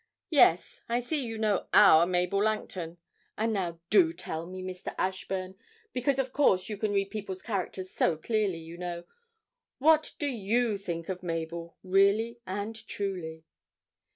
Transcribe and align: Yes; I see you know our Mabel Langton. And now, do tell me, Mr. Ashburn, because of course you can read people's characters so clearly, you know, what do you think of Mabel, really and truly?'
Yes; 0.31 0.81
I 0.89 0.99
see 0.99 1.23
you 1.23 1.37
know 1.37 1.67
our 1.75 2.07
Mabel 2.07 2.41
Langton. 2.41 2.97
And 3.37 3.53
now, 3.53 3.79
do 3.91 4.11
tell 4.11 4.47
me, 4.47 4.63
Mr. 4.63 4.95
Ashburn, 4.97 5.53
because 5.93 6.17
of 6.17 6.33
course 6.33 6.69
you 6.69 6.77
can 6.77 6.91
read 6.91 7.11
people's 7.11 7.43
characters 7.43 7.91
so 7.93 8.17
clearly, 8.17 8.57
you 8.57 8.79
know, 8.79 9.03
what 9.77 10.13
do 10.17 10.25
you 10.25 10.79
think 10.79 11.07
of 11.07 11.21
Mabel, 11.21 11.77
really 11.83 12.39
and 12.47 12.75
truly?' 12.87 13.45